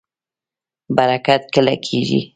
[0.95, 2.21] برکت کله کیږي؟